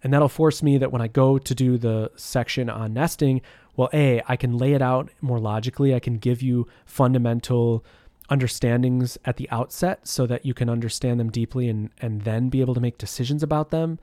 And 0.03 0.13
that'll 0.13 0.27
force 0.27 0.61
me 0.61 0.77
that 0.77 0.91
when 0.91 1.01
I 1.01 1.07
go 1.07 1.37
to 1.37 1.55
do 1.55 1.77
the 1.77 2.11
section 2.17 2.69
on 2.69 2.93
nesting, 2.93 3.41
well, 3.77 3.89
A, 3.93 4.21
I 4.27 4.35
can 4.35 4.57
lay 4.57 4.73
it 4.73 4.81
out 4.81 5.09
more 5.21 5.39
logically. 5.39 5.95
I 5.95 5.99
can 5.99 6.17
give 6.17 6.41
you 6.41 6.67
fundamental 6.85 7.85
understandings 8.29 9.17
at 9.23 9.37
the 9.37 9.49
outset 9.49 10.05
so 10.05 10.27
that 10.27 10.45
you 10.45 10.53
can 10.53 10.69
understand 10.69 11.21
them 11.21 11.31
deeply 11.31 11.69
and, 11.69 11.89
and 12.01 12.23
then 12.23 12.49
be 12.49 12.59
able 12.59 12.73
to 12.73 12.81
make 12.81 12.97
decisions 12.97 13.41
about 13.41 13.71
them. 13.71 13.97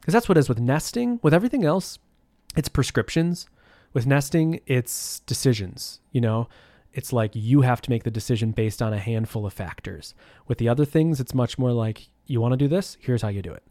Because 0.00 0.12
that's 0.12 0.28
what 0.28 0.36
it 0.36 0.40
is 0.40 0.48
with 0.50 0.60
nesting. 0.60 1.20
With 1.22 1.32
everything 1.32 1.64
else, 1.64 1.98
it's 2.54 2.68
prescriptions. 2.68 3.46
With 3.94 4.06
nesting, 4.06 4.60
it's 4.66 5.20
decisions, 5.20 6.00
you 6.10 6.20
know? 6.20 6.48
It's 6.94 7.12
like 7.12 7.32
you 7.34 7.62
have 7.62 7.80
to 7.82 7.90
make 7.90 8.04
the 8.04 8.10
decision 8.10 8.52
based 8.52 8.82
on 8.82 8.92
a 8.92 8.98
handful 8.98 9.46
of 9.46 9.52
factors. 9.52 10.14
With 10.46 10.58
the 10.58 10.68
other 10.68 10.84
things, 10.84 11.20
it's 11.20 11.34
much 11.34 11.58
more 11.58 11.72
like 11.72 12.08
you 12.26 12.40
want 12.40 12.52
to 12.52 12.56
do 12.56 12.68
this, 12.68 12.96
here's 13.00 13.22
how 13.22 13.28
you 13.28 13.42
do 13.42 13.52
it. 13.52 13.62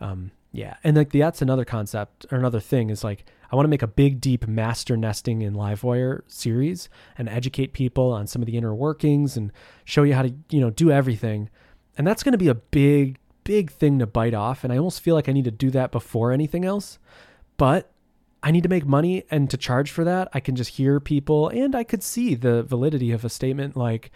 Um, 0.00 0.30
yeah, 0.52 0.76
and 0.82 0.96
like 0.96 1.12
that's 1.12 1.42
another 1.42 1.64
concept 1.64 2.26
or 2.30 2.38
another 2.38 2.60
thing 2.60 2.90
is 2.90 3.04
like 3.04 3.24
I 3.50 3.56
want 3.56 3.64
to 3.64 3.70
make 3.70 3.82
a 3.82 3.88
big, 3.88 4.20
deep 4.20 4.46
master 4.46 4.96
nesting 4.96 5.42
in 5.42 5.54
Livewire 5.54 6.22
series 6.26 6.88
and 7.16 7.28
educate 7.28 7.72
people 7.72 8.12
on 8.12 8.26
some 8.26 8.42
of 8.42 8.46
the 8.46 8.56
inner 8.56 8.74
workings 8.74 9.36
and 9.36 9.52
show 9.84 10.02
you 10.02 10.14
how 10.14 10.22
to 10.22 10.34
you 10.50 10.60
know 10.60 10.70
do 10.70 10.90
everything. 10.90 11.50
And 11.96 12.06
that's 12.06 12.22
going 12.22 12.32
to 12.32 12.38
be 12.38 12.48
a 12.48 12.54
big, 12.54 13.18
big 13.44 13.70
thing 13.70 13.98
to 13.98 14.06
bite 14.06 14.34
off. 14.34 14.64
And 14.64 14.72
I 14.72 14.78
almost 14.78 15.00
feel 15.00 15.14
like 15.14 15.28
I 15.28 15.32
need 15.32 15.44
to 15.44 15.50
do 15.50 15.70
that 15.70 15.90
before 15.90 16.32
anything 16.32 16.64
else. 16.64 16.98
But 17.56 17.90
I 18.42 18.50
need 18.50 18.62
to 18.62 18.68
make 18.68 18.86
money 18.86 19.24
and 19.30 19.50
to 19.50 19.56
charge 19.56 19.90
for 19.90 20.04
that, 20.04 20.28
I 20.32 20.40
can 20.40 20.54
just 20.54 20.70
hear 20.70 21.00
people 21.00 21.48
and 21.48 21.74
I 21.74 21.84
could 21.84 22.02
see 22.02 22.34
the 22.34 22.62
validity 22.62 23.10
of 23.10 23.24
a 23.24 23.28
statement 23.28 23.76
like 23.76 24.10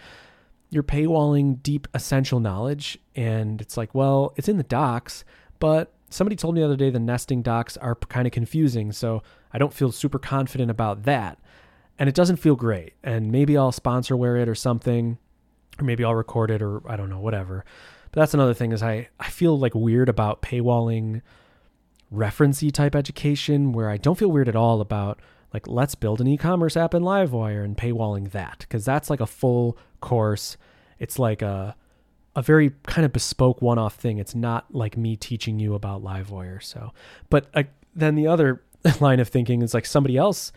you're 0.71 0.83
paywalling 0.83 1.63
deep 1.63 1.89
essential 1.93 2.41
knowledge 2.41 2.99
and 3.15 3.61
it's 3.61 3.77
like, 3.77 3.95
well, 3.95 4.33
it's 4.37 4.49
in 4.49 4.57
the 4.57 4.63
docs, 4.63 5.25
but 5.59 5.93
somebody 6.09 6.37
told 6.37 6.55
me 6.55 6.61
the 6.61 6.67
other 6.67 6.77
day 6.77 6.91
the 6.91 7.01
nesting 7.01 7.43
docs 7.43 7.77
are 7.77 7.95
kind 7.95 8.27
of 8.27 8.33
confusing, 8.33 8.93
so 8.93 9.23
I 9.53 9.59
don't 9.59 9.75
feel 9.75 9.93
super 9.93 10.19
confident 10.19 10.71
about 10.71 11.03
that. 11.03 11.39
And 11.99 12.09
it 12.09 12.15
doesn't 12.15 12.37
feel 12.37 12.57
great. 12.57 12.95
And 13.03 13.31
maybe 13.31 13.57
I'll 13.57 13.73
sponsorware 13.73 14.41
it 14.41 14.49
or 14.49 14.55
something, 14.55 15.19
or 15.79 15.85
maybe 15.85 16.05
I'll 16.05 16.15
record 16.15 16.51
it 16.51 16.63
or 16.63 16.89
I 16.89 16.97
don't 16.97 17.11
know, 17.11 17.21
whatever. 17.21 17.65
But 18.11 18.21
that's 18.21 18.35
another 18.35 18.55
thing 18.55 18.73
is 18.73 18.83
I 18.83 19.09
I 19.21 19.29
feel 19.31 19.59
like 19.59 19.75
weird 19.75 20.09
about 20.09 20.43
paywalling 20.43 21.23
referencey 22.13 22.71
type 22.71 22.95
education 22.95 23.73
where 23.73 23.89
I 23.89 23.97
don't 23.97 24.19
feel 24.19 24.31
weird 24.31 24.49
at 24.49 24.57
all 24.57 24.81
about 24.81 25.21
like 25.53 25.67
let's 25.67 25.95
build 25.95 26.21
an 26.21 26.27
e-commerce 26.27 26.77
app 26.77 26.95
in 26.95 27.03
Livewire 27.03 27.65
and 27.65 27.77
paywalling 27.77 28.31
that 28.33 28.61
because 28.61 28.85
that's 28.85 29.11
like 29.11 29.21
a 29.21 29.27
full 29.27 29.77
course. 30.01 30.57
It's 30.99 31.19
like 31.19 31.43
a 31.43 31.77
a 32.35 32.43
very 32.43 32.73
kind 32.85 33.05
of 33.05 33.13
bespoke 33.13 33.61
one-off 33.61 33.97
thing. 33.97 34.19
It's 34.19 34.35
not 34.35 34.75
like 34.75 34.97
me 34.97 35.17
teaching 35.17 35.59
you 35.59 35.75
about 35.75 36.03
Livewire. 36.03 36.63
So, 36.63 36.93
but 37.29 37.49
uh, 37.53 37.65
then 37.95 38.15
the 38.15 38.27
other 38.27 38.63
line 39.01 39.21
of 39.21 39.29
thinking 39.29 39.63
is 39.63 39.75
like 39.75 39.85
somebody 39.85 40.17
else 40.17 40.53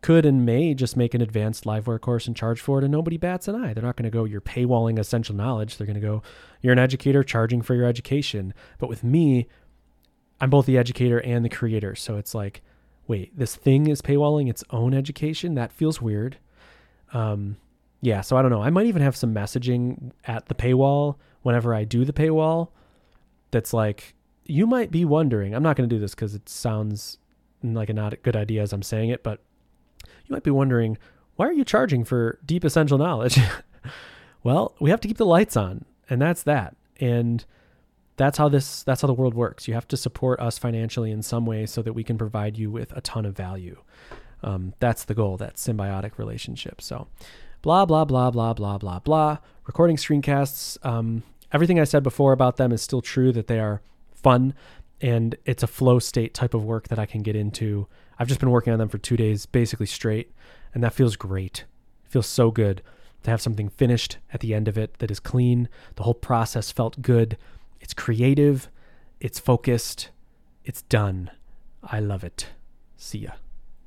could 0.00 0.24
and 0.24 0.46
may 0.46 0.74
just 0.74 0.96
make 0.96 1.12
an 1.12 1.20
advanced 1.20 1.64
Livewire 1.64 2.00
course 2.00 2.26
and 2.26 2.36
charge 2.36 2.60
for 2.60 2.78
it, 2.78 2.84
and 2.84 2.92
nobody 2.92 3.16
bats 3.16 3.48
an 3.48 3.56
eye. 3.56 3.74
They're 3.74 3.82
not 3.82 3.96
going 3.96 4.10
to 4.10 4.16
go, 4.16 4.24
you're 4.24 4.40
paywalling 4.40 4.98
essential 4.98 5.34
knowledge. 5.34 5.76
They're 5.76 5.86
going 5.86 6.00
to 6.00 6.06
go, 6.06 6.22
you're 6.62 6.72
an 6.72 6.78
educator 6.78 7.22
charging 7.22 7.62
for 7.62 7.74
your 7.74 7.86
education. 7.86 8.54
But 8.78 8.88
with 8.88 9.04
me, 9.04 9.48
I'm 10.40 10.50
both 10.50 10.66
the 10.66 10.78
educator 10.78 11.18
and 11.20 11.44
the 11.44 11.48
creator. 11.48 11.94
So 11.94 12.16
it's 12.16 12.34
like, 12.34 12.62
wait, 13.06 13.36
this 13.36 13.56
thing 13.56 13.88
is 13.88 14.02
paywalling 14.02 14.48
its 14.48 14.62
own 14.70 14.94
education? 14.94 15.54
That 15.54 15.72
feels 15.72 16.00
weird. 16.00 16.38
Um, 17.12 17.56
yeah, 18.00 18.20
so 18.20 18.36
I 18.36 18.42
don't 18.42 18.50
know. 18.50 18.62
I 18.62 18.70
might 18.70 18.86
even 18.86 19.02
have 19.02 19.16
some 19.16 19.34
messaging 19.34 20.12
at 20.24 20.46
the 20.46 20.54
paywall 20.54 21.16
whenever 21.42 21.74
I 21.74 21.84
do 21.84 22.04
the 22.04 22.12
paywall 22.12 22.68
that's 23.50 23.72
like, 23.72 24.14
you 24.44 24.66
might 24.66 24.90
be 24.90 25.04
wondering. 25.04 25.54
I'm 25.54 25.62
not 25.62 25.76
going 25.76 25.88
to 25.88 25.94
do 25.94 26.00
this 26.00 26.14
because 26.14 26.34
it 26.34 26.48
sounds 26.48 27.18
like 27.62 27.90
a 27.90 27.92
not 27.92 28.12
a 28.12 28.16
good 28.16 28.36
idea 28.36 28.62
as 28.62 28.72
I'm 28.72 28.82
saying 28.82 29.10
it, 29.10 29.22
but 29.22 29.40
you 30.04 30.32
might 30.34 30.44
be 30.44 30.50
wondering, 30.50 30.96
why 31.36 31.46
are 31.46 31.52
you 31.52 31.64
charging 31.64 32.04
for 32.04 32.38
deep 32.44 32.64
essential 32.64 32.98
knowledge? 32.98 33.38
well, 34.42 34.74
we 34.80 34.90
have 34.90 35.00
to 35.00 35.08
keep 35.08 35.16
the 35.16 35.26
lights 35.26 35.56
on, 35.56 35.84
and 36.08 36.20
that's 36.20 36.42
that. 36.44 36.76
And 37.00 37.44
that's 38.18 38.36
how 38.36 38.48
this 38.48 38.82
that's 38.82 39.00
how 39.00 39.06
the 39.06 39.14
world 39.14 39.34
works. 39.34 39.66
You 39.66 39.74
have 39.74 39.88
to 39.88 39.96
support 39.96 40.40
us 40.40 40.58
financially 40.58 41.10
in 41.10 41.22
some 41.22 41.46
way 41.46 41.64
so 41.64 41.80
that 41.82 41.94
we 41.94 42.04
can 42.04 42.18
provide 42.18 42.58
you 42.58 42.70
with 42.70 42.92
a 42.94 43.00
ton 43.00 43.24
of 43.24 43.36
value. 43.36 43.80
Um, 44.42 44.74
that's 44.80 45.04
the 45.04 45.14
goal 45.14 45.36
that 45.38 45.54
symbiotic 45.54 46.18
relationship. 46.18 46.82
So 46.82 47.08
blah 47.62 47.86
blah 47.86 48.04
blah 48.04 48.30
blah 48.30 48.52
blah 48.52 48.76
blah 48.76 48.98
blah. 48.98 49.38
Recording 49.66 49.96
screencasts 49.96 50.84
um, 50.84 51.22
everything 51.52 51.80
i 51.80 51.84
said 51.84 52.02
before 52.02 52.32
about 52.32 52.56
them 52.56 52.72
is 52.72 52.82
still 52.82 53.00
true 53.00 53.32
that 53.32 53.46
they 53.46 53.58
are 53.58 53.80
fun 54.12 54.52
and 55.00 55.34
it's 55.46 55.62
a 55.62 55.66
flow 55.66 55.98
state 55.98 56.34
type 56.34 56.52
of 56.52 56.64
work 56.64 56.88
that 56.88 56.98
i 56.98 57.06
can 57.06 57.22
get 57.22 57.36
into. 57.36 57.86
I've 58.18 58.28
just 58.28 58.40
been 58.40 58.50
working 58.50 58.72
on 58.72 58.80
them 58.80 58.88
for 58.88 58.98
two 58.98 59.16
days 59.16 59.46
basically 59.46 59.86
straight 59.86 60.32
and 60.74 60.82
that 60.82 60.92
feels 60.92 61.16
great. 61.16 61.64
It 62.04 62.10
feels 62.10 62.26
so 62.26 62.50
good 62.50 62.82
to 63.22 63.30
have 63.30 63.40
something 63.40 63.68
finished 63.68 64.18
at 64.32 64.40
the 64.40 64.54
end 64.54 64.68
of 64.68 64.76
it 64.76 64.98
that 64.98 65.10
is 65.10 65.20
clean. 65.20 65.68
The 65.96 66.02
whole 66.02 66.14
process 66.14 66.70
felt 66.70 67.02
good 67.02 67.36
it's 67.80 67.94
creative, 67.94 68.68
it's 69.20 69.38
focused, 69.38 70.10
it's 70.64 70.82
done. 70.82 71.30
I 71.82 72.00
love 72.00 72.24
it. 72.24 72.48
See 72.96 73.18
ya. 73.18 73.32